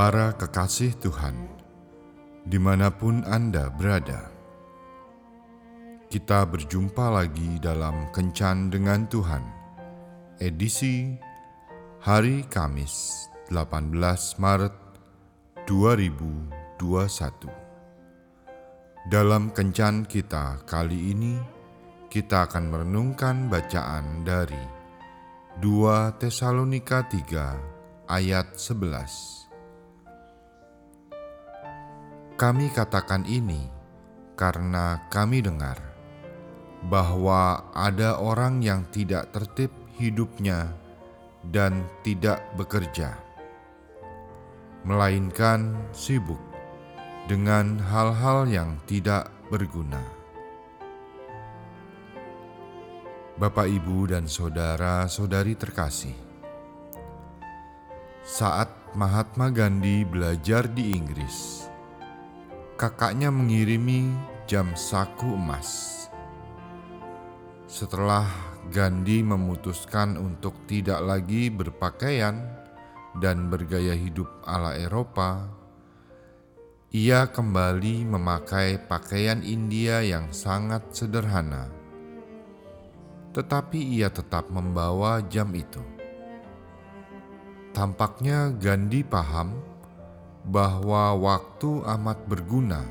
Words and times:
Para 0.00 0.32
kekasih 0.32 0.96
Tuhan, 0.96 1.36
di 2.48 2.56
mana 2.56 2.88
pun 2.88 3.20
Anda 3.20 3.68
berada, 3.68 4.32
kita 6.08 6.48
berjumpa 6.48 7.20
lagi 7.20 7.60
dalam 7.60 8.08
Kencan 8.08 8.72
dengan 8.72 9.04
Tuhan, 9.12 9.44
edisi 10.40 11.20
hari 12.00 12.48
Kamis 12.48 13.28
18 13.52 14.40
Maret 14.40 14.72
2021. 15.68 16.48
Dalam 19.04 19.52
Kencan 19.52 20.08
kita 20.08 20.64
kali 20.64 21.12
ini, 21.12 21.36
kita 22.08 22.48
akan 22.48 22.72
merenungkan 22.72 23.52
bacaan 23.52 24.24
dari 24.24 24.64
2 25.60 26.16
Tesalonika 26.16 27.04
3 27.04 28.08
ayat 28.08 28.56
11. 28.56 29.49
Kami 32.40 32.72
katakan 32.72 33.28
ini 33.28 33.68
karena 34.32 35.04
kami 35.12 35.44
dengar 35.44 35.76
bahwa 36.88 37.68
ada 37.76 38.16
orang 38.16 38.64
yang 38.64 38.88
tidak 38.88 39.28
tertib 39.28 39.68
hidupnya 40.00 40.72
dan 41.52 41.84
tidak 42.00 42.40
bekerja, 42.56 43.12
melainkan 44.88 45.76
sibuk 45.92 46.40
dengan 47.28 47.76
hal-hal 47.76 48.48
yang 48.48 48.80
tidak 48.88 49.28
berguna. 49.52 50.00
Bapak, 53.36 53.68
ibu, 53.68 54.08
dan 54.08 54.24
saudara-saudari 54.24 55.60
terkasih, 55.60 56.16
saat 58.24 58.72
Mahatma 58.96 59.52
Gandhi 59.52 60.08
belajar 60.08 60.64
di 60.72 60.96
Inggris 60.96 61.69
kakaknya 62.80 63.28
mengirimi 63.28 64.08
jam 64.48 64.72
saku 64.72 65.36
emas. 65.36 66.00
Setelah 67.68 68.24
Gandhi 68.72 69.20
memutuskan 69.20 70.16
untuk 70.16 70.64
tidak 70.64 71.04
lagi 71.04 71.52
berpakaian 71.52 72.40
dan 73.20 73.52
bergaya 73.52 73.92
hidup 73.92 74.32
ala 74.48 74.80
Eropa, 74.80 75.44
ia 76.88 77.28
kembali 77.28 78.08
memakai 78.08 78.80
pakaian 78.88 79.44
India 79.44 80.00
yang 80.00 80.32
sangat 80.32 80.80
sederhana. 80.96 81.68
Tetapi 83.36 83.76
ia 83.76 84.08
tetap 84.08 84.48
membawa 84.48 85.20
jam 85.28 85.52
itu. 85.52 85.84
Tampaknya 87.76 88.56
Gandhi 88.56 89.04
paham 89.04 89.69
bahwa 90.46 91.12
waktu 91.16 91.84
amat 91.84 92.24
berguna, 92.24 92.84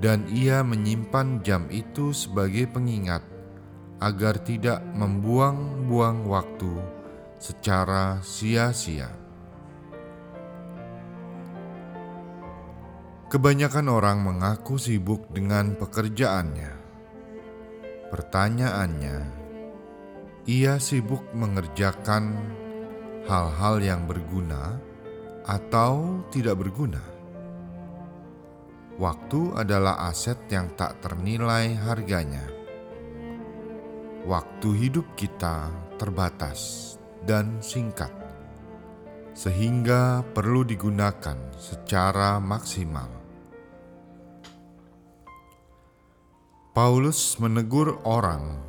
dan 0.00 0.24
ia 0.32 0.64
menyimpan 0.64 1.44
jam 1.44 1.68
itu 1.68 2.14
sebagai 2.16 2.70
pengingat 2.70 3.20
agar 4.00 4.40
tidak 4.40 4.80
membuang-buang 4.96 6.24
waktu 6.24 6.80
secara 7.36 8.24
sia-sia. 8.24 9.12
Kebanyakan 13.30 13.86
orang 13.86 14.18
mengaku 14.26 14.74
sibuk 14.74 15.30
dengan 15.30 15.78
pekerjaannya. 15.78 16.72
Pertanyaannya, 18.10 19.18
ia 20.50 20.82
sibuk 20.82 21.22
mengerjakan 21.30 22.34
hal-hal 23.30 23.78
yang 23.78 24.10
berguna 24.10 24.82
atau 25.50 26.22
tidak 26.30 26.62
berguna. 26.62 27.02
Waktu 29.02 29.58
adalah 29.58 30.06
aset 30.06 30.38
yang 30.46 30.70
tak 30.78 31.02
ternilai 31.02 31.74
harganya. 31.74 32.46
Waktu 34.22 34.68
hidup 34.86 35.18
kita 35.18 35.72
terbatas 35.98 36.94
dan 37.26 37.58
singkat, 37.58 38.12
sehingga 39.34 40.22
perlu 40.36 40.62
digunakan 40.62 41.34
secara 41.58 42.38
maksimal. 42.38 43.08
Paulus 46.70 47.40
menegur 47.42 47.98
orang 48.06 48.60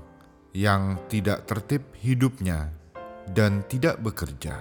yang 0.56 0.98
tidak 1.12 1.46
tertib 1.46 1.86
hidupnya 2.02 2.72
dan 3.30 3.62
tidak 3.68 4.00
bekerja, 4.00 4.56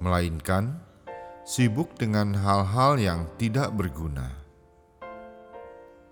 melainkan 0.00 0.87
sibuk 1.48 1.96
dengan 1.96 2.36
hal-hal 2.36 3.00
yang 3.00 3.24
tidak 3.40 3.72
berguna. 3.72 4.36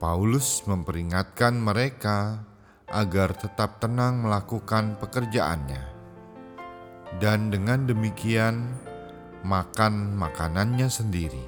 Paulus 0.00 0.64
memperingatkan 0.64 1.60
mereka 1.60 2.41
agar 2.88 3.36
tetap 3.36 3.76
tenang 3.76 4.25
melakukan 4.25 4.96
pekerjaannya, 4.96 5.84
dan 7.20 7.52
dengan 7.52 7.84
demikian 7.84 8.64
makan 9.44 10.16
makanannya 10.16 10.88
sendiri. 10.88 11.44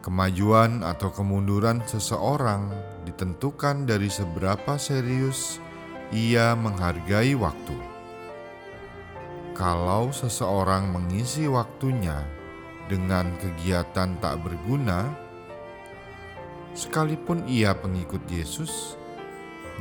Kemajuan 0.00 0.80
atau 0.80 1.12
kemunduran 1.12 1.84
seseorang 1.84 2.72
ditentukan 3.04 3.84
dari 3.84 4.08
seberapa 4.08 4.80
serius 4.80 5.60
ia 6.08 6.56
menghargai 6.56 7.36
waktu. 7.36 7.95
Kalau 9.56 10.12
seseorang 10.12 10.92
mengisi 10.92 11.48
waktunya 11.48 12.28
dengan 12.92 13.32
kegiatan 13.40 14.12
tak 14.20 14.44
berguna, 14.44 15.08
sekalipun 16.76 17.40
ia 17.48 17.72
pengikut 17.72 18.20
Yesus, 18.28 19.00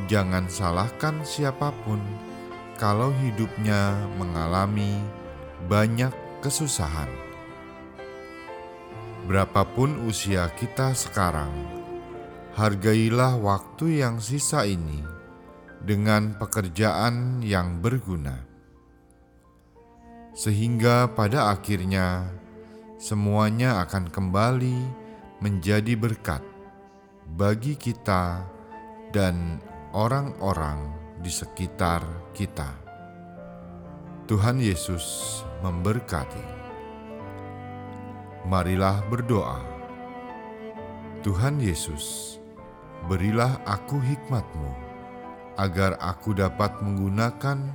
jangan 0.08 0.48
salahkan 0.48 1.20
siapa 1.28 1.76
pun 1.84 2.00
kalau 2.80 3.12
hidupnya 3.20 4.00
mengalami 4.16 4.96
banyak 5.68 6.16
kesusahan. 6.40 7.12
Berapapun 9.28 10.08
usia 10.08 10.56
kita 10.56 10.96
sekarang, 10.96 11.52
hargailah 12.56 13.36
waktu 13.44 14.00
yang 14.08 14.24
sisa 14.24 14.64
ini 14.64 15.04
dengan 15.84 16.32
pekerjaan 16.40 17.44
yang 17.44 17.84
berguna 17.84 18.55
sehingga 20.36 21.08
pada 21.16 21.56
akhirnya 21.56 22.28
semuanya 23.00 23.80
akan 23.88 24.12
kembali 24.12 24.78
menjadi 25.40 25.96
berkat 25.96 26.44
bagi 27.40 27.80
kita 27.80 28.44
dan 29.16 29.64
orang-orang 29.96 30.92
di 31.24 31.32
sekitar 31.32 32.04
kita. 32.36 32.68
Tuhan 34.28 34.60
Yesus 34.60 35.40
memberkati. 35.64 36.44
Marilah 38.46 39.08
berdoa. 39.08 39.64
Tuhan 41.24 41.58
Yesus, 41.64 42.38
berilah 43.08 43.64
aku 43.66 43.98
hikmat-Mu 43.98 44.72
agar 45.58 45.98
aku 45.98 46.38
dapat 46.38 46.78
menggunakan 46.84 47.72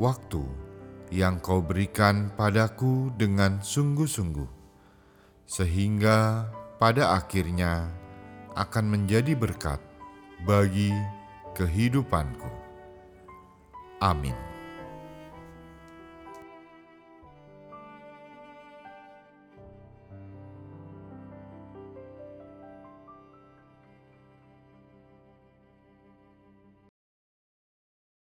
waktu 0.00 0.69
yang 1.10 1.42
kau 1.42 1.58
berikan 1.62 2.30
padaku 2.34 3.10
dengan 3.18 3.58
sungguh-sungguh, 3.62 4.48
sehingga 5.46 6.48
pada 6.78 7.18
akhirnya 7.18 7.90
akan 8.54 8.84
menjadi 8.90 9.34
berkat 9.34 9.78
bagi 10.46 10.94
kehidupanku. 11.54 12.50
Amin. 14.00 14.49